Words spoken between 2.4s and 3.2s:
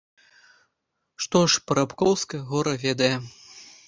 гора ведае.